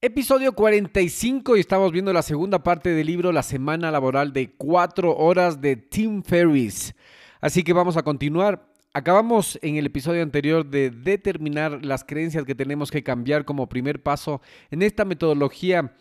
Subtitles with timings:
[0.00, 5.16] Episodio 45 y estamos viendo la segunda parte del libro La semana laboral de 4
[5.16, 6.94] horas de Tim Ferriss.
[7.40, 8.72] Así que vamos a continuar.
[8.94, 14.00] Acabamos en el episodio anterior de determinar las creencias que tenemos que cambiar como primer
[14.00, 14.40] paso
[14.70, 15.96] en esta metodología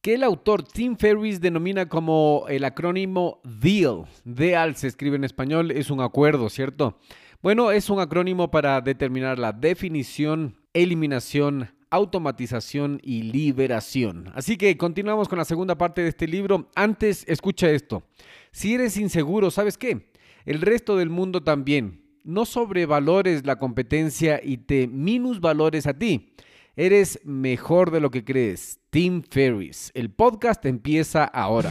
[0.00, 4.06] que el autor Tim Ferriss denomina como el acrónimo DEAL.
[4.24, 6.98] DEAL se escribe en español, es un acuerdo, ¿cierto?
[7.42, 14.30] Bueno, es un acrónimo para determinar la definición, eliminación, automatización y liberación.
[14.34, 16.70] Así que continuamos con la segunda parte de este libro.
[16.74, 18.02] Antes, escucha esto.
[18.52, 20.10] Si eres inseguro, ¿sabes qué?
[20.44, 22.04] El resto del mundo también.
[22.24, 26.34] No sobrevalores la competencia y te minusvalores a ti.
[26.76, 28.78] Eres mejor de lo que crees.
[28.90, 29.90] Tim Ferris.
[29.94, 31.70] El podcast empieza ahora.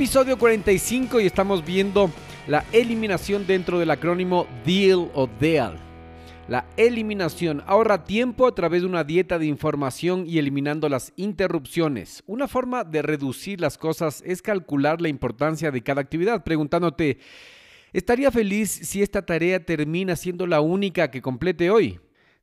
[0.00, 2.10] Episodio 45 y estamos viendo
[2.48, 5.78] la eliminación dentro del acrónimo DEAL o DEAL.
[6.48, 12.22] La eliminación ahorra tiempo a través de una dieta de información y eliminando las interrupciones.
[12.26, 17.18] Una forma de reducir las cosas es calcular la importancia de cada actividad, preguntándote,
[17.92, 22.00] ¿estaría feliz si esta tarea termina siendo la única que complete hoy?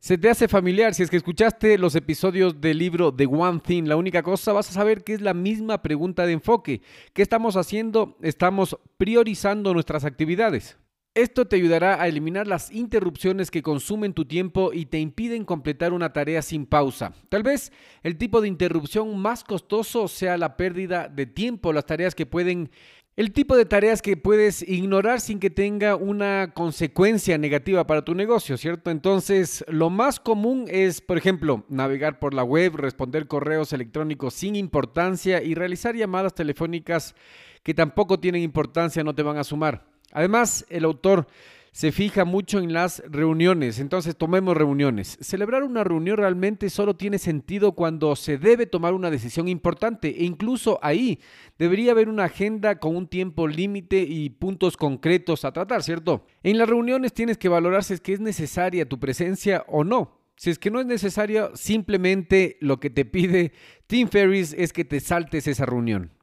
[0.08, 3.90] Se te hace familiar, si es que escuchaste los episodios del libro The One Thing,
[3.90, 6.82] la única cosa, vas a saber que es la misma pregunta de enfoque.
[7.12, 8.18] ¿Qué estamos haciendo?
[8.22, 10.78] Estamos priorizando nuestras actividades.
[11.14, 15.92] Esto te ayudará a eliminar las interrupciones que consumen tu tiempo y te impiden completar
[15.92, 17.12] una tarea sin pausa.
[17.28, 22.16] Tal vez el tipo de interrupción más costoso sea la pérdida de tiempo, las tareas
[22.16, 22.72] que pueden
[23.18, 28.14] el tipo de tareas que puedes ignorar sin que tenga una consecuencia negativa para tu
[28.14, 28.92] negocio, ¿cierto?
[28.92, 34.56] Entonces, lo más común es, por ejemplo, navegar por la web, responder correos electrónicos sin
[34.56, 37.16] importancia y realizar llamadas telefónicas
[37.64, 39.88] que tampoco tienen importancia, no te van a sumar.
[40.12, 41.26] Además, el autor
[41.72, 43.80] se fija mucho en las reuniones.
[43.80, 45.18] Entonces tomemos reuniones.
[45.22, 50.24] Celebrar una reunión realmente solo tiene sentido cuando se debe tomar una decisión importante e
[50.24, 51.20] incluso ahí
[51.58, 56.26] debería haber una agenda con un tiempo límite y puntos concretos a tratar, ¿cierto?
[56.44, 60.18] En las reuniones tienes que valorar si es que es necesaria tu presencia o no.
[60.36, 63.54] Si es que no es necesario, simplemente lo que te pide
[63.88, 66.17] Tim Ferriss es que te saltes esa reunión.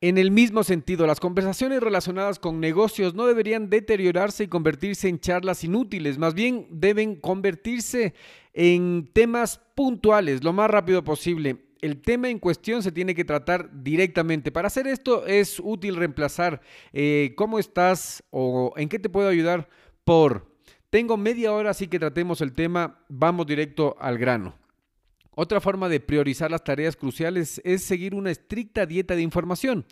[0.00, 5.18] En el mismo sentido, las conversaciones relacionadas con negocios no deberían deteriorarse y convertirse en
[5.18, 8.12] charlas inútiles, más bien deben convertirse
[8.52, 11.64] en temas puntuales lo más rápido posible.
[11.80, 14.52] El tema en cuestión se tiene que tratar directamente.
[14.52, 16.60] Para hacer esto es útil reemplazar
[16.92, 19.68] eh, cómo estás o en qué te puedo ayudar
[20.04, 20.54] por
[20.94, 24.54] tengo media hora, así que tratemos el tema, vamos directo al grano.
[25.36, 29.84] Otra forma de priorizar las tareas cruciales es seguir una estricta dieta de información.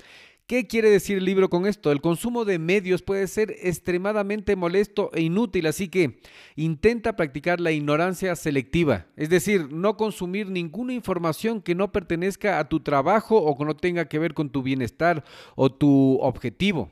[0.47, 1.93] ¿Qué quiere decir el libro con esto?
[1.93, 6.21] El consumo de medios puede ser extremadamente molesto e inútil, así que
[6.57, 12.69] intenta practicar la ignorancia selectiva, es decir, no consumir ninguna información que no pertenezca a
[12.69, 15.25] tu trabajo o que no tenga que ver con tu bienestar
[15.55, 16.91] o tu objetivo.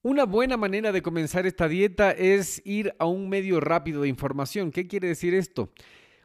[0.00, 4.72] Una buena manera de comenzar esta dieta es ir a un medio rápido de información.
[4.72, 5.70] ¿Qué quiere decir esto?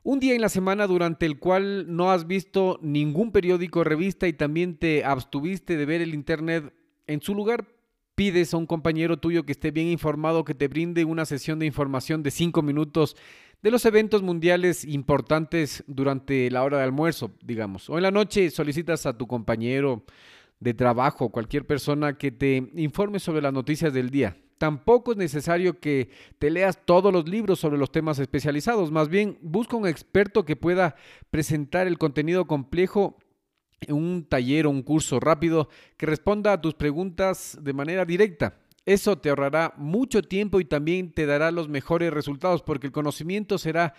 [0.10, 4.26] Un día en la semana durante el cual no has visto ningún periódico o revista
[4.26, 6.74] y también te abstuviste de ver el Internet,
[7.08, 7.68] en su lugar
[8.16, 11.66] pides a un compañero tuyo que esté bien informado que te brinde una sesión de
[11.66, 13.18] información de cinco minutos
[13.62, 17.90] de los eventos mundiales importantes durante la hora de almuerzo, digamos.
[17.90, 20.06] O en la noche solicitas a tu compañero
[20.62, 24.38] de trabajo, cualquier persona que te informe sobre las noticias del día.
[24.58, 26.10] Tampoco es necesario que
[26.40, 30.56] te leas todos los libros sobre los temas especializados, más bien busca un experto que
[30.56, 30.96] pueda
[31.30, 33.18] presentar el contenido complejo
[33.82, 38.60] en un taller o un curso rápido que responda a tus preguntas de manera directa.
[38.86, 43.58] Eso te ahorrará mucho tiempo y también te dará los mejores resultados porque el conocimiento
[43.58, 43.94] será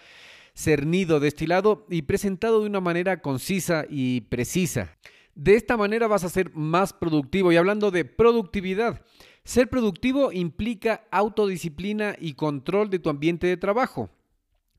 [0.54, 4.96] cernido, destilado y presentado de una manera concisa y precisa.
[5.34, 7.52] De esta manera vas a ser más productivo.
[7.52, 9.02] Y hablando de productividad,
[9.48, 14.10] ser productivo implica autodisciplina y control de tu ambiente de trabajo.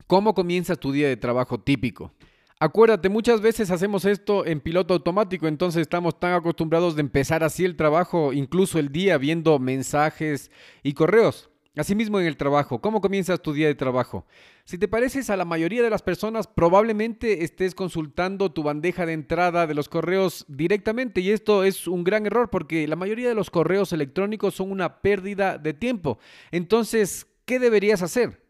[0.06, 2.12] ¿Cómo comienzas tu día de trabajo típico?
[2.60, 7.64] Acuérdate, muchas veces hacemos esto en piloto automático, entonces estamos tan acostumbrados de empezar así
[7.64, 10.52] el trabajo, incluso el día, viendo mensajes
[10.84, 11.49] y correos.
[11.76, 14.26] Asimismo en el trabajo, ¿cómo comienzas tu día de trabajo?
[14.64, 19.12] Si te pareces a la mayoría de las personas, probablemente estés consultando tu bandeja de
[19.12, 23.36] entrada de los correos directamente y esto es un gran error porque la mayoría de
[23.36, 26.18] los correos electrónicos son una pérdida de tiempo.
[26.50, 28.44] Entonces, ¿qué deberías hacer?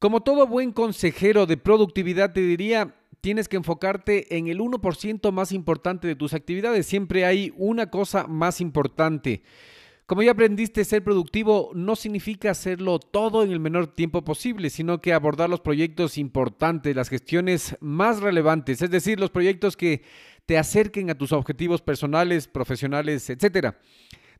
[0.00, 5.52] Como todo buen consejero de productividad te diría, tienes que enfocarte en el 1% más
[5.52, 6.86] importante de tus actividades.
[6.86, 9.44] Siempre hay una cosa más importante.
[10.06, 15.00] Como ya aprendiste, ser productivo no significa hacerlo todo en el menor tiempo posible, sino
[15.00, 20.02] que abordar los proyectos importantes, las gestiones más relevantes, es decir, los proyectos que
[20.44, 23.76] te acerquen a tus objetivos personales, profesionales, etc.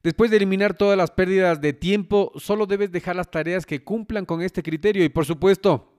[0.02, 4.26] Después de eliminar todas las pérdidas de tiempo, solo debes dejar las tareas que cumplan
[4.26, 5.93] con este criterio y por supuesto,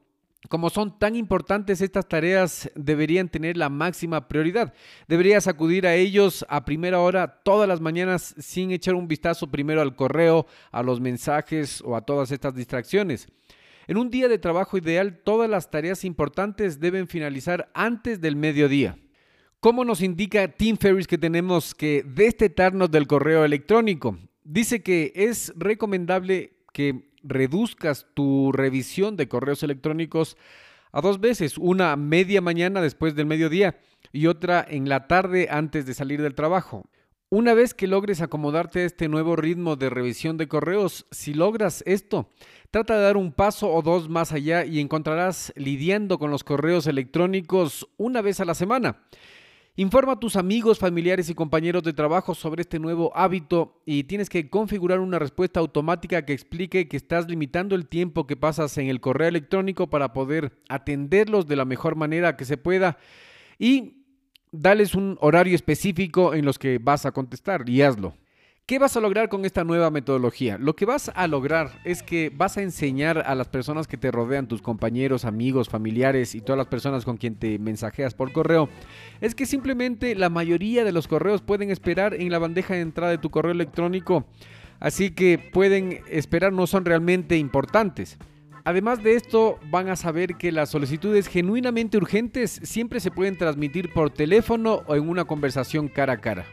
[0.49, 4.73] como son tan importantes estas tareas, deberían tener la máxima prioridad.
[5.07, 9.81] Deberías acudir a ellos a primera hora todas las mañanas sin echar un vistazo primero
[9.81, 13.27] al correo, a los mensajes o a todas estas distracciones.
[13.87, 18.97] En un día de trabajo ideal, todas las tareas importantes deben finalizar antes del mediodía.
[19.59, 24.17] ¿Cómo nos indica Tim Ferriss que tenemos que destetarnos del correo electrónico?
[24.43, 30.37] Dice que es recomendable que reduzcas tu revisión de correos electrónicos
[30.91, 33.77] a dos veces, una media mañana después del mediodía
[34.13, 36.85] y otra en la tarde antes de salir del trabajo.
[37.29, 41.83] Una vez que logres acomodarte a este nuevo ritmo de revisión de correos, si logras
[41.85, 42.31] esto,
[42.71, 46.87] trata de dar un paso o dos más allá y encontrarás lidiando con los correos
[46.87, 49.01] electrónicos una vez a la semana.
[49.77, 54.29] Informa a tus amigos, familiares y compañeros de trabajo sobre este nuevo hábito y tienes
[54.29, 58.87] que configurar una respuesta automática que explique que estás limitando el tiempo que pasas en
[58.87, 62.97] el correo electrónico para poder atenderlos de la mejor manera que se pueda
[63.59, 64.05] y
[64.53, 68.13] dales un horario específico en los que vas a contestar y hazlo.
[68.67, 70.57] ¿Qué vas a lograr con esta nueva metodología?
[70.57, 74.09] Lo que vas a lograr es que vas a enseñar a las personas que te
[74.09, 78.67] rodean, tus compañeros, amigos, familiares y todas las personas con quien te mensajeas por correo,
[79.21, 83.11] es que simplemente la mayoría de los correos pueden esperar en la bandeja de entrada
[83.11, 84.25] de tu correo electrónico,
[84.79, 88.17] así que pueden esperar, no son realmente importantes.
[88.63, 93.93] Además de esto, van a saber que las solicitudes genuinamente urgentes siempre se pueden transmitir
[93.93, 96.47] por teléfono o en una conversación cara a cara.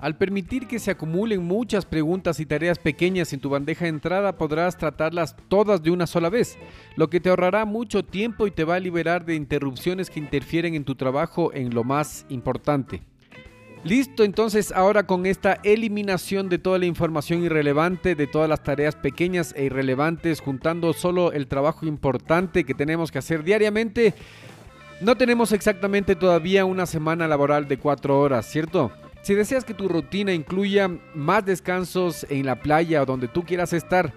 [0.00, 4.38] Al permitir que se acumulen muchas preguntas y tareas pequeñas en tu bandeja de entrada,
[4.38, 6.56] podrás tratarlas todas de una sola vez,
[6.96, 10.74] lo que te ahorrará mucho tiempo y te va a liberar de interrupciones que interfieren
[10.74, 13.02] en tu trabajo en lo más importante.
[13.84, 18.96] Listo, entonces ahora con esta eliminación de toda la información irrelevante, de todas las tareas
[18.96, 24.14] pequeñas e irrelevantes, juntando solo el trabajo importante que tenemos que hacer diariamente,
[25.02, 28.92] no tenemos exactamente todavía una semana laboral de cuatro horas, ¿cierto?
[29.22, 33.72] Si deseas que tu rutina incluya más descansos en la playa o donde tú quieras
[33.72, 34.14] estar,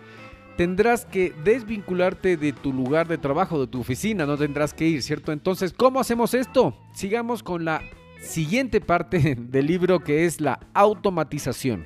[0.56, 5.02] tendrás que desvincularte de tu lugar de trabajo, de tu oficina, no tendrás que ir,
[5.02, 5.32] ¿cierto?
[5.32, 6.78] Entonces, ¿cómo hacemos esto?
[6.94, 7.82] Sigamos con la
[8.22, 11.86] siguiente parte del libro que es la automatización.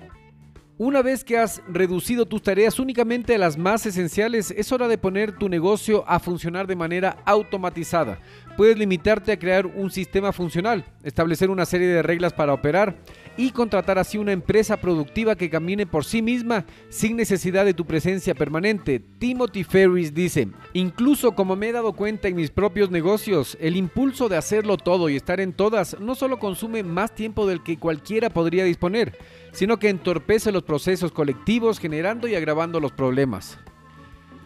[0.80, 5.00] Una vez que has reducido tus tareas únicamente a las más esenciales, es hora de
[5.00, 8.20] poner tu negocio a funcionar de manera automatizada.
[8.58, 12.96] Puedes limitarte a crear un sistema funcional, establecer una serie de reglas para operar
[13.38, 17.86] y contratar así una empresa productiva que camine por sí misma sin necesidad de tu
[17.86, 19.00] presencia permanente.
[19.20, 24.28] Timothy Ferris dice, incluso como me he dado cuenta en mis propios negocios, el impulso
[24.28, 28.32] de hacerlo todo y estar en todas no solo consume más tiempo del que cualquiera
[28.32, 29.20] podría disponer,
[29.52, 33.60] sino que entorpece los procesos colectivos generando y agravando los problemas.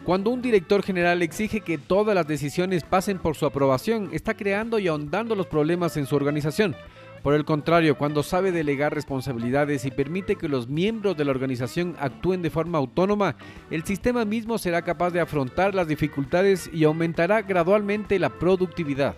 [0.04, 4.80] Cuando un director general exige que todas las decisiones pasen por su aprobación, está creando
[4.80, 6.74] y ahondando los problemas en su organización.
[7.22, 11.94] Por el contrario, cuando sabe delegar responsabilidades y permite que los miembros de la organización
[12.00, 13.36] actúen de forma autónoma,
[13.70, 19.14] el sistema mismo será capaz de afrontar las dificultades y aumentará gradualmente la productividad.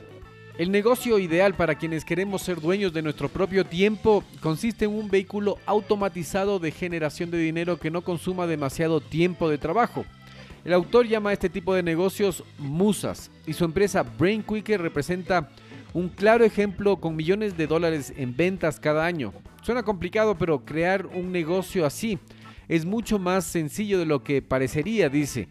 [0.58, 5.08] El negocio ideal para quienes queremos ser dueños de nuestro propio tiempo consiste en un
[5.08, 10.04] vehículo automatizado de generación de dinero que no consuma demasiado tiempo de trabajo.
[10.64, 14.44] El autor llama a este tipo de negocios musas y su empresa Brain
[14.78, 15.50] representa
[15.92, 19.32] un claro ejemplo con millones de dólares en ventas cada año.
[19.62, 22.18] Suena complicado, pero crear un negocio así
[22.68, 25.48] es mucho más sencillo de lo que parecería, dice.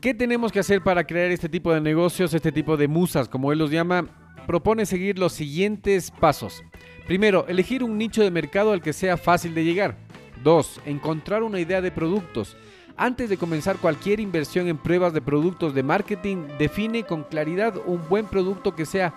[0.00, 3.52] ¿Qué tenemos que hacer para crear este tipo de negocios, este tipo de musas, como
[3.52, 4.06] él los llama?
[4.50, 6.64] propone seguir los siguientes pasos.
[7.06, 9.96] Primero, elegir un nicho de mercado al que sea fácil de llegar.
[10.42, 10.80] 2.
[10.86, 12.56] Encontrar una idea de productos.
[13.02, 18.06] Antes de comenzar cualquier inversión en pruebas de productos de marketing, define con claridad un
[18.10, 19.14] buen producto que sea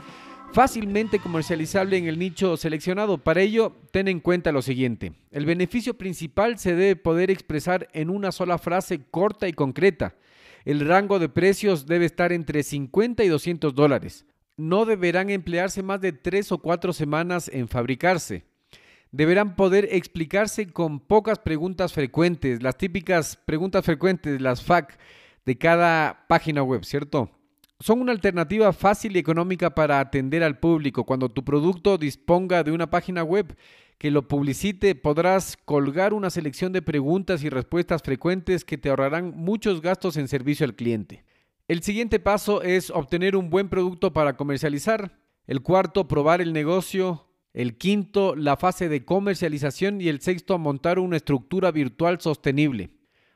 [0.53, 3.17] fácilmente comercializable en el nicho seleccionado.
[3.17, 5.11] Para ello, ten en cuenta lo siguiente.
[5.31, 10.15] El beneficio principal se debe poder expresar en una sola frase corta y concreta.
[10.63, 14.25] El rango de precios debe estar entre 50 y 200 dólares
[14.57, 18.45] no deberán emplearse más de tres o cuatro semanas en fabricarse.
[19.13, 24.97] Deberán poder explicarse con pocas preguntas frecuentes, las típicas preguntas frecuentes, las FAQ
[25.45, 27.29] de cada página web, ¿cierto?
[27.79, 31.03] Son una alternativa fácil y económica para atender al público.
[31.03, 33.55] Cuando tu producto disponga de una página web
[33.99, 39.33] que lo publicite, podrás colgar una selección de preguntas y respuestas frecuentes que te ahorrarán
[39.35, 41.23] muchos gastos en servicio al cliente.
[41.67, 45.19] El siguiente paso es obtener un buen producto para comercializar.
[45.45, 47.27] El cuarto, probar el negocio.
[47.53, 50.01] El quinto, la fase de comercialización.
[50.01, 52.89] Y el sexto, montar una estructura virtual sostenible.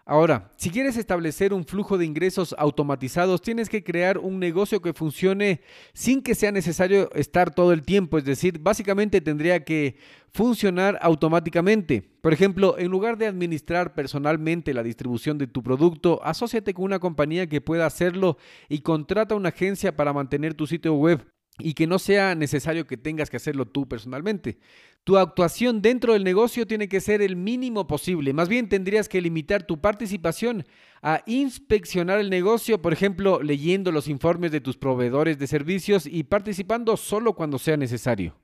[0.09, 4.93] Ahora, si quieres establecer un flujo de ingresos automatizados, tienes que crear un negocio que
[4.93, 5.59] funcione
[5.93, 8.17] sin que sea necesario estar todo el tiempo.
[8.17, 9.97] Es decir, básicamente tendría que
[10.31, 12.09] funcionar automáticamente.
[12.21, 16.99] Por ejemplo, en lugar de administrar personalmente la distribución de tu producto, asóciate con una
[16.99, 18.37] compañía que pueda hacerlo
[18.69, 21.25] y contrata una agencia para mantener tu sitio web
[21.59, 24.57] y que no sea necesario que tengas que hacerlo tú personalmente.
[25.03, 28.33] Tu actuación dentro del negocio tiene que ser el mínimo posible.
[28.33, 30.65] Más bien tendrías que limitar tu participación
[31.01, 36.23] a inspeccionar el negocio, por ejemplo, leyendo los informes de tus proveedores de servicios y
[36.23, 38.35] participando solo cuando sea necesario.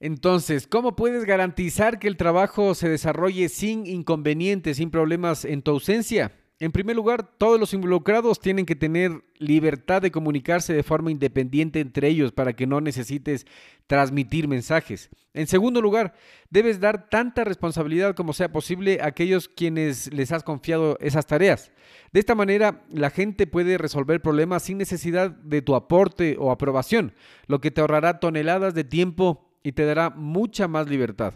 [0.00, 5.72] Entonces, ¿cómo puedes garantizar que el trabajo se desarrolle sin inconvenientes, sin problemas en tu
[5.72, 6.32] ausencia?
[6.62, 11.80] En primer lugar, todos los involucrados tienen que tener libertad de comunicarse de forma independiente
[11.80, 13.46] entre ellos para que no necesites
[13.86, 15.08] transmitir mensajes.
[15.32, 16.12] En segundo lugar,
[16.50, 21.72] debes dar tanta responsabilidad como sea posible a aquellos quienes les has confiado esas tareas.
[22.12, 27.14] De esta manera, la gente puede resolver problemas sin necesidad de tu aporte o aprobación,
[27.46, 31.32] lo que te ahorrará toneladas de tiempo y te dará mucha más libertad.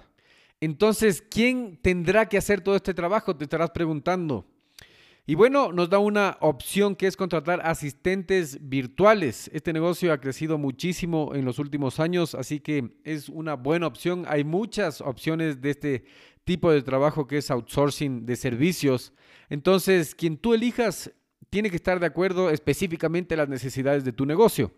[0.61, 3.35] Entonces, ¿quién tendrá que hacer todo este trabajo?
[3.35, 4.47] Te estarás preguntando.
[5.27, 9.51] Y bueno, nos da una opción que es contratar asistentes virtuales.
[9.55, 14.27] Este negocio ha crecido muchísimo en los últimos años, así que es una buena opción.
[14.29, 16.05] Hay muchas opciones de este
[16.45, 19.15] tipo de trabajo que es outsourcing de servicios.
[19.49, 21.11] Entonces, quien tú elijas
[21.49, 24.73] tiene que estar de acuerdo específicamente a las necesidades de tu negocio.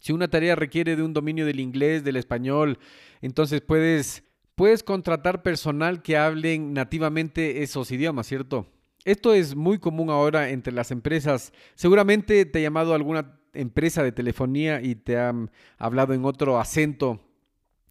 [0.00, 2.78] Si una tarea requiere de un dominio del inglés, del español,
[3.20, 4.22] entonces puedes,
[4.54, 8.71] puedes contratar personal que hablen nativamente esos idiomas, ¿cierto?
[9.04, 11.52] Esto es muy común ahora entre las empresas.
[11.74, 17.20] Seguramente te ha llamado alguna empresa de telefonía y te han hablado en otro acento,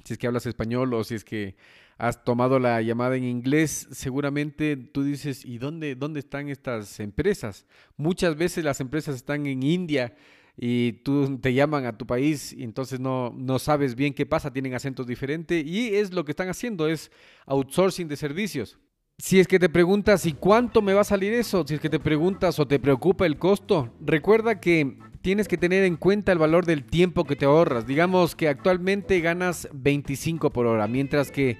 [0.05, 1.55] si es que hablas español o si es que
[1.97, 7.67] has tomado la llamada en inglés, seguramente tú dices, ¿y dónde, dónde están estas empresas?
[7.97, 10.15] Muchas veces las empresas están en India
[10.57, 14.51] y tú te llaman a tu país y entonces no, no sabes bien qué pasa,
[14.51, 17.11] tienen acentos diferentes y es lo que están haciendo, es
[17.45, 18.79] outsourcing de servicios.
[19.21, 21.63] Si es que te preguntas, ¿y cuánto me va a salir eso?
[21.67, 25.83] Si es que te preguntas o te preocupa el costo, recuerda que tienes que tener
[25.83, 27.85] en cuenta el valor del tiempo que te ahorras.
[27.85, 31.59] Digamos que actualmente ganas 25 por hora, mientras que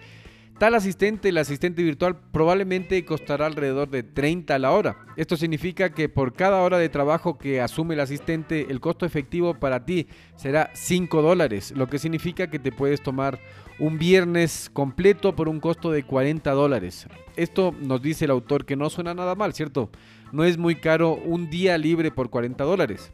[0.62, 4.96] Tal asistente, el asistente virtual, probablemente costará alrededor de 30 a la hora.
[5.18, 9.56] Esto significa que por cada hora de trabajo que asume el asistente, el costo efectivo
[9.56, 13.40] para ti será 5 dólares, lo que significa que te puedes tomar
[13.80, 17.08] un viernes completo por un costo de 40 dólares.
[17.36, 19.90] Esto nos dice el autor que no suena nada mal, ¿cierto?
[20.32, 23.12] No es muy caro un día libre por 40 dólares.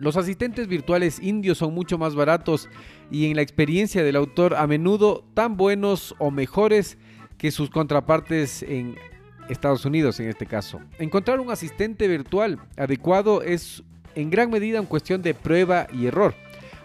[0.00, 2.70] Los asistentes virtuales indios son mucho más baratos
[3.10, 6.96] y en la experiencia del autor a menudo tan buenos o mejores
[7.36, 8.96] que sus contrapartes en
[9.50, 10.80] Estados Unidos en este caso.
[10.98, 13.82] Encontrar un asistente virtual adecuado es
[14.14, 16.34] en gran medida una cuestión de prueba y error.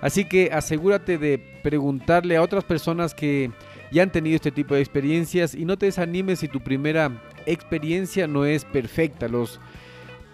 [0.01, 3.49] Así que asegúrate de preguntarle a otras personas que
[3.91, 7.11] ya han tenido este tipo de experiencias y no te desanimes si tu primera
[7.45, 9.29] experiencia no es perfecta.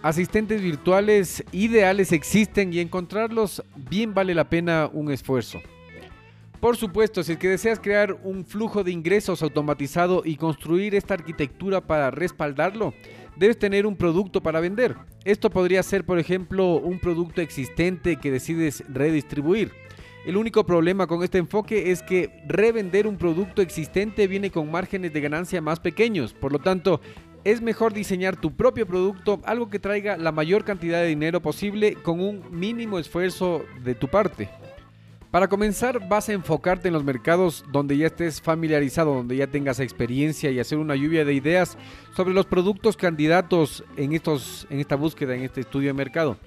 [0.01, 5.61] Asistentes virtuales ideales existen y encontrarlos bien vale la pena un esfuerzo.
[6.59, 11.15] Por supuesto, si es que deseas crear un flujo de ingresos automatizado y construir esta
[11.15, 12.93] arquitectura para respaldarlo,
[13.35, 14.95] debes tener un producto para vender.
[15.25, 19.71] Esto podría ser, por ejemplo, un producto existente que decides redistribuir.
[20.23, 25.13] El único problema con este enfoque es que revender un producto existente viene con márgenes
[25.13, 26.33] de ganancia más pequeños.
[26.33, 27.01] Por lo tanto,
[27.43, 31.95] es mejor diseñar tu propio producto, algo que traiga la mayor cantidad de dinero posible
[31.95, 34.49] con un mínimo esfuerzo de tu parte.
[35.31, 39.79] Para comenzar, vas a enfocarte en los mercados donde ya estés familiarizado, donde ya tengas
[39.79, 41.77] experiencia y hacer una lluvia de ideas
[42.15, 46.37] sobre los productos candidatos en, estos, en esta búsqueda, en este estudio de mercado.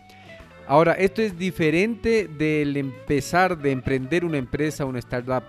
[0.67, 5.45] Ahora, esto es diferente del empezar de emprender una empresa, una startup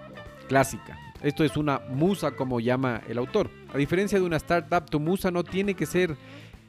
[0.48, 0.98] clásica.
[1.26, 3.50] Esto es una musa como llama el autor.
[3.74, 6.16] A diferencia de una startup, tu musa no tiene que ser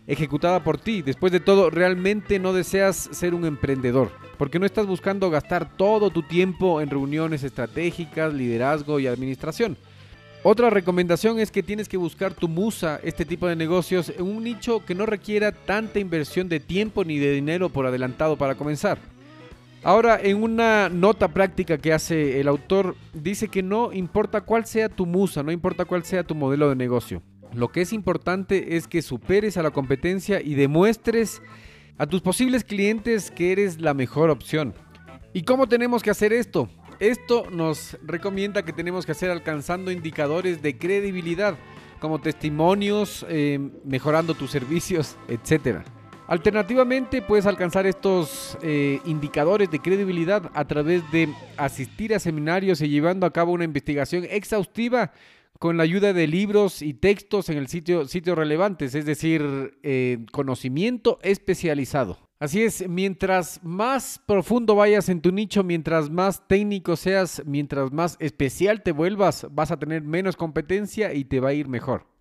[0.07, 1.03] ejecutada por ti.
[1.03, 6.09] Después de todo, realmente no deseas ser un emprendedor, porque no estás buscando gastar todo
[6.09, 9.77] tu tiempo en reuniones estratégicas, liderazgo y administración.
[10.43, 14.43] Otra recomendación es que tienes que buscar tu musa, este tipo de negocios, en un
[14.43, 18.97] nicho que no requiera tanta inversión de tiempo ni de dinero por adelantado para comenzar.
[19.87, 24.89] Ahora, en una nota práctica que hace el autor, dice que no importa cuál sea
[24.89, 27.23] tu musa, no importa cuál sea tu modelo de negocio.
[27.55, 31.41] Lo que es importante es que superes a la competencia y demuestres
[31.99, 34.75] a tus posibles clientes que eres la mejor opción.
[35.33, 36.69] ¿Y cómo tenemos que hacer esto?
[36.99, 41.57] Esto nos recomienda que tenemos que hacer alcanzando indicadores de credibilidad,
[42.01, 45.85] como testimonios, eh, mejorando tus servicios, etc.
[46.29, 52.89] Alternativamente, puedes alcanzar estos eh, indicadores de credibilidad a través de asistir a seminarios y
[52.89, 55.13] llevando a cabo una investigación exhaustiva
[55.61, 60.27] con la ayuda de libros y textos en el sitio sitios relevantes, es decir, eh,
[60.33, 62.19] conocimiento especializado.
[62.41, 68.17] Así es, mientras más profundo vayas en tu nicho, mientras más técnico seas, mientras más
[68.19, 72.16] especial te vuelvas, vas a tener menos competencia y te va a ir mejor.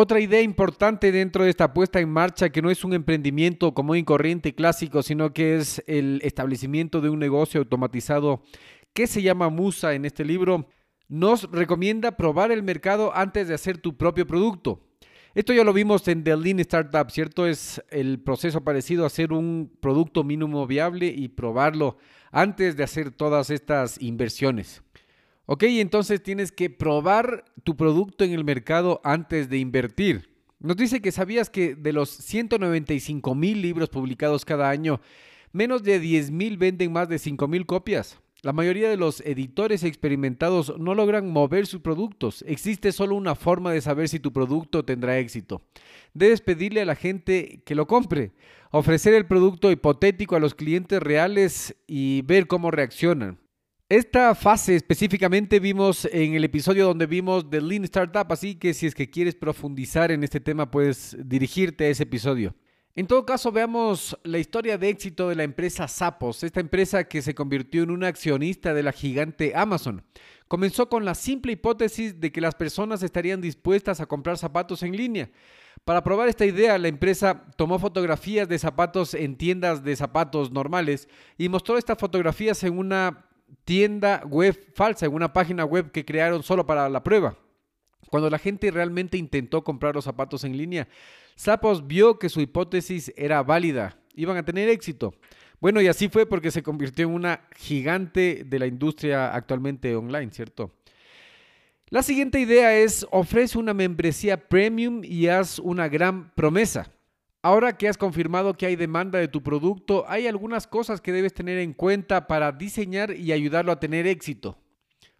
[0.00, 3.96] Otra idea importante dentro de esta puesta en marcha, que no es un emprendimiento como
[3.96, 8.44] y corriente clásico, sino que es el establecimiento de un negocio automatizado
[8.92, 10.68] que se llama Musa en este libro,
[11.08, 14.86] nos recomienda probar el mercado antes de hacer tu propio producto.
[15.34, 17.48] Esto ya lo vimos en The Lean Startup, ¿cierto?
[17.48, 21.96] Es el proceso parecido a hacer un producto mínimo viable y probarlo
[22.30, 24.80] antes de hacer todas estas inversiones.
[25.50, 30.28] Ok, entonces tienes que probar tu producto en el mercado antes de invertir.
[30.60, 35.00] Nos dice que sabías que de los 195 mil libros publicados cada año,
[35.52, 38.18] menos de 10 mil venden más de 5 mil copias.
[38.42, 42.44] La mayoría de los editores experimentados no logran mover sus productos.
[42.46, 45.62] Existe solo una forma de saber si tu producto tendrá éxito.
[46.12, 48.32] Debes pedirle a la gente que lo compre,
[48.70, 53.38] ofrecer el producto hipotético a los clientes reales y ver cómo reaccionan.
[53.90, 58.86] Esta fase específicamente vimos en el episodio donde vimos The Lean Startup, así que si
[58.86, 62.54] es que quieres profundizar en este tema puedes dirigirte a ese episodio.
[62.94, 67.22] En todo caso, veamos la historia de éxito de la empresa Zappos, esta empresa que
[67.22, 70.04] se convirtió en un accionista de la gigante Amazon.
[70.48, 74.98] Comenzó con la simple hipótesis de que las personas estarían dispuestas a comprar zapatos en
[74.98, 75.30] línea.
[75.86, 81.08] Para probar esta idea, la empresa tomó fotografías de zapatos en tiendas de zapatos normales
[81.38, 83.27] y mostró estas fotografías en una
[83.64, 87.36] tienda web falsa, en una página web que crearon solo para la prueba.
[88.10, 90.88] Cuando la gente realmente intentó comprar los zapatos en línea,
[91.38, 95.14] Zappos vio que su hipótesis era válida, iban a tener éxito.
[95.60, 100.30] Bueno, y así fue porque se convirtió en una gigante de la industria actualmente online,
[100.32, 100.72] ¿cierto?
[101.90, 106.92] La siguiente idea es ofrece una membresía premium y haz una gran promesa.
[107.42, 111.34] Ahora que has confirmado que hay demanda de tu producto, hay algunas cosas que debes
[111.34, 114.58] tener en cuenta para diseñar y ayudarlo a tener éxito.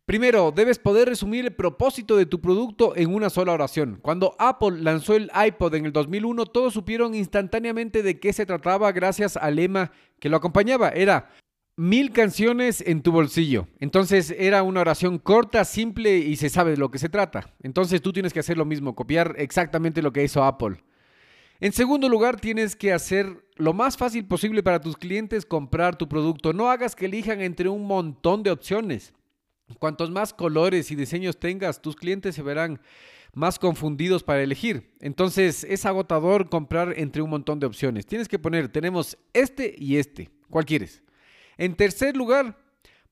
[0.04, 3.98] Primero, debes poder resumir el propósito de tu producto en una sola oración.
[4.00, 8.90] Cuando Apple lanzó el iPod en el 2001, todos supieron instantáneamente de qué se trataba
[8.92, 10.88] gracias al lema que lo acompañaba.
[10.88, 11.28] Era
[11.76, 13.68] mil canciones en tu bolsillo.
[13.78, 17.54] Entonces era una oración corta, simple y se sabe de lo que se trata.
[17.62, 20.78] Entonces tú tienes que hacer lo mismo, copiar exactamente lo que hizo Apple.
[21.60, 26.08] En segundo lugar, tienes que hacer lo más fácil posible para tus clientes comprar tu
[26.08, 26.52] producto.
[26.52, 29.12] No hagas que elijan entre un montón de opciones.
[29.80, 32.80] Cuantos más colores y diseños tengas, tus clientes se verán
[33.34, 34.94] más confundidos para elegir.
[35.00, 38.06] Entonces es agotador comprar entre un montón de opciones.
[38.06, 40.30] Tienes que poner, tenemos este y este.
[40.48, 41.02] ¿Cuál quieres?
[41.56, 42.56] En tercer lugar,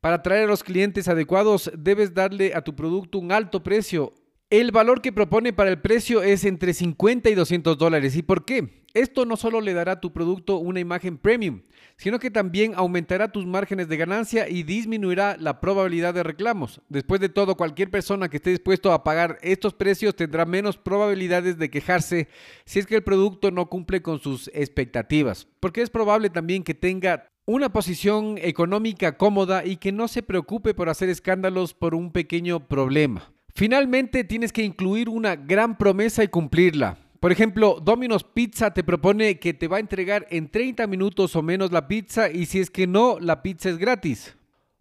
[0.00, 4.14] para atraer a los clientes adecuados, debes darle a tu producto un alto precio
[4.48, 8.14] El valor que propone para el precio es entre 50 y 200 dólares.
[8.14, 8.84] ¿Y por qué?
[8.94, 11.62] Esto no solo le dará a tu producto una imagen premium,
[11.96, 16.80] sino que también aumentará tus márgenes de ganancia y disminuirá la probabilidad de reclamos.
[16.88, 21.58] Después de todo, cualquier persona que esté dispuesto a pagar estos precios tendrá menos probabilidades
[21.58, 22.28] de quejarse
[22.64, 26.74] si es que el producto no cumple con sus expectativas, porque es probable también que
[26.74, 32.12] tenga una posición económica cómoda y que no se preocupe por hacer escándalos por un
[32.12, 33.32] pequeño problema.
[33.56, 36.98] Finalmente, tienes que incluir una gran promesa y cumplirla.
[37.20, 41.40] Por ejemplo, Domino's Pizza te propone que te va a entregar en 30 minutos o
[41.40, 44.36] menos la pizza y si es que no, la pizza es gratis.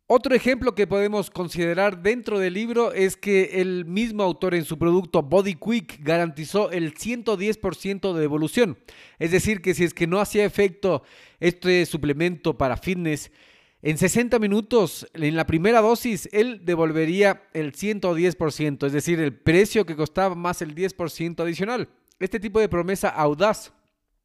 [0.07, 4.77] Otro ejemplo que podemos considerar dentro del libro es que el mismo autor en su
[4.77, 8.77] producto Body Quick garantizó el 110% de devolución.
[9.19, 11.03] Es decir, que si es que no hacía efecto
[11.39, 13.31] este suplemento para fitness,
[13.87, 19.85] en 60 minutos, en la primera dosis, él devolvería el 110%, es decir, el precio
[19.85, 21.89] que costaba más el 10% adicional.
[22.19, 23.73] Este tipo de promesa audaz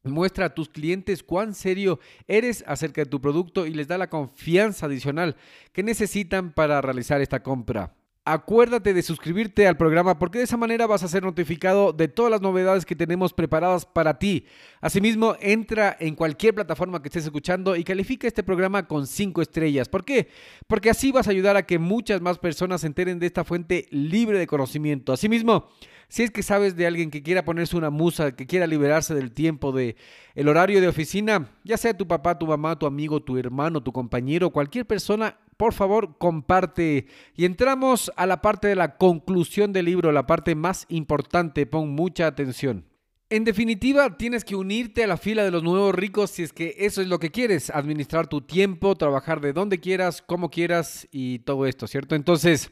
[0.01, 4.09] muestra a tus clientes cuán serio eres acerca de tu producto y les da la
[4.09, 5.35] confianza adicional
[5.73, 7.93] que necesitan para realizar esta compra.
[8.23, 12.29] Acuérdate de suscribirte al programa porque de esa manera vas a ser notificado de todas
[12.29, 14.45] las novedades que tenemos preparadas para ti.
[14.79, 19.89] Asimismo, entra en cualquier plataforma que estés escuchando y califica este programa con 5 estrellas.
[19.89, 20.27] ¿Por qué?
[20.67, 23.87] Porque así vas a ayudar a que muchas más personas se enteren de esta fuente
[23.89, 25.13] libre de conocimiento.
[25.13, 25.69] Asimismo,
[26.07, 29.31] si es que sabes de alguien que quiera ponerse una musa, que quiera liberarse del
[29.31, 29.95] tiempo de
[30.35, 33.91] el horario de oficina, ya sea tu papá, tu mamá, tu amigo, tu hermano, tu
[33.91, 37.05] compañero, cualquier persona por favor comparte.
[37.35, 41.91] Y entramos a la parte de la conclusión del libro, la parte más importante, pon
[41.91, 42.87] mucha atención.
[43.29, 46.73] En definitiva, tienes que unirte a la fila de los nuevos ricos si es que
[46.79, 51.37] eso es lo que quieres, administrar tu tiempo, trabajar de donde quieras, como quieras y
[51.37, 52.15] todo esto, ¿cierto?
[52.15, 52.71] Entonces,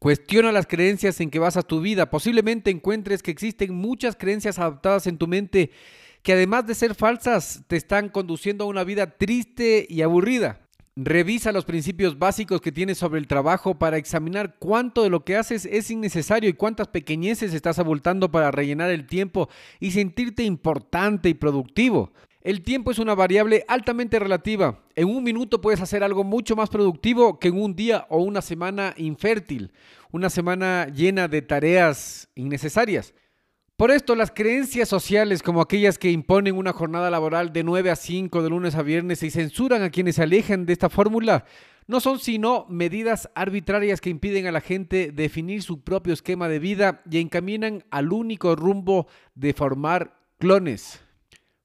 [0.00, 2.10] cuestiona las creencias en que basas tu vida.
[2.10, 5.70] Posiblemente encuentres que existen muchas creencias adaptadas en tu mente
[6.24, 10.65] que además de ser falsas, te están conduciendo a una vida triste y aburrida.
[10.98, 15.36] Revisa los principios básicos que tienes sobre el trabajo para examinar cuánto de lo que
[15.36, 21.28] haces es innecesario y cuántas pequeñeces estás abultando para rellenar el tiempo y sentirte importante
[21.28, 22.12] y productivo.
[22.40, 24.80] El tiempo es una variable altamente relativa.
[24.94, 28.40] En un minuto puedes hacer algo mucho más productivo que en un día o una
[28.40, 29.72] semana infértil,
[30.12, 33.12] una semana llena de tareas innecesarias.
[33.76, 37.96] Por esto, las creencias sociales, como aquellas que imponen una jornada laboral de 9 a
[37.96, 41.44] 5 de lunes a viernes y censuran a quienes se alejan de esta fórmula,
[41.86, 46.58] no son sino medidas arbitrarias que impiden a la gente definir su propio esquema de
[46.58, 51.02] vida y encaminan al único rumbo de formar clones.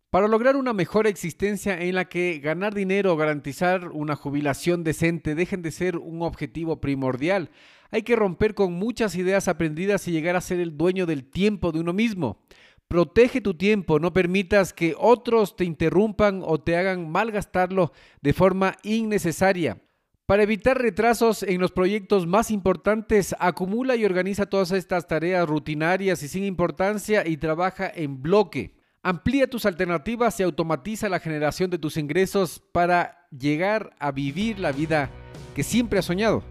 [0.10, 5.34] Para lograr una mejor existencia en la que ganar dinero o garantizar una jubilación decente
[5.34, 7.52] dejen de ser un objetivo primordial,
[7.91, 11.71] hay que romper con muchas ideas aprendidas y llegar a ser el dueño del tiempo
[11.71, 12.41] de uno mismo.
[12.88, 18.75] Protege tu tiempo, no permitas que otros te interrumpan o te hagan malgastarlo de forma
[18.84, 19.82] innecesaria.
[20.25, 26.23] Para evitar retrasos en los proyectos más importantes, acumula y organiza todas estas tareas rutinarias
[26.23, 28.75] y sin importancia y trabaja en bloque.
[29.04, 34.71] Amplía tus alternativas y automatiza la generación de tus ingresos para llegar a vivir la
[34.71, 35.10] vida
[35.56, 36.43] que siempre has soñado.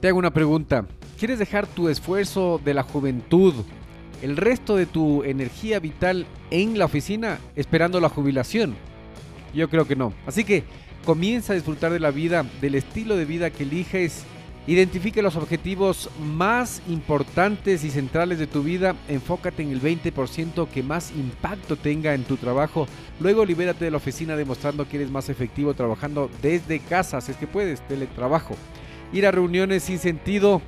[0.00, 0.86] Te hago una pregunta.
[1.18, 3.54] ¿Quieres dejar tu esfuerzo de la juventud,
[4.20, 8.74] el resto de tu energía vital en la oficina esperando la jubilación?
[9.54, 10.12] Yo creo que no.
[10.26, 10.64] Así que
[11.06, 14.24] comienza a disfrutar de la vida, del estilo de vida que eliges.
[14.66, 18.96] Identifique los objetivos más importantes y centrales de tu vida.
[19.08, 22.86] Enfócate en el 20% que más impacto tenga en tu trabajo.
[23.18, 27.38] Luego libérate de la oficina demostrando que eres más efectivo trabajando desde casa, si es
[27.38, 28.56] que puedes, teletrabajo.
[29.12, 30.60] Ir a reuniones sin sentido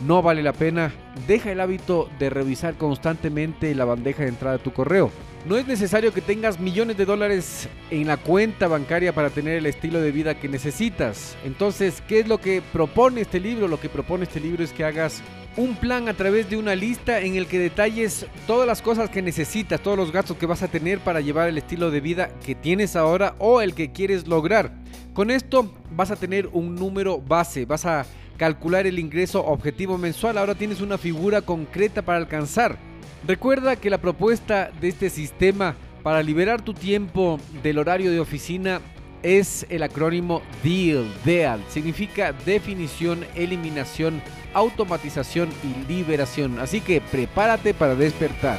[0.00, 0.92] no vale la pena.
[1.26, 5.10] Deja el hábito de revisar constantemente la bandeja de entrada de tu correo.
[5.46, 9.66] No es necesario que tengas millones de dólares en la cuenta bancaria para tener el
[9.66, 11.36] estilo de vida que necesitas.
[11.44, 13.68] Entonces, ¿qué es lo que propone este libro?
[13.68, 15.22] Lo que propone este libro es que hagas
[15.56, 19.22] un plan a través de una lista en el que detalles todas las cosas que
[19.22, 22.54] necesitas, todos los gastos que vas a tener para llevar el estilo de vida que
[22.54, 24.72] tienes ahora o el que quieres lograr.
[25.12, 30.38] Con esto vas a tener un número base, vas a calcular el ingreso objetivo mensual,
[30.38, 32.78] ahora tienes una figura concreta para alcanzar.
[33.26, 38.80] Recuerda que la propuesta de este sistema para liberar tu tiempo del horario de oficina
[39.22, 41.10] es el acrónimo DEAL.
[41.24, 44.20] DEAL significa definición, eliminación,
[44.52, 46.58] automatización y liberación.
[46.58, 48.58] Así que prepárate para despertar.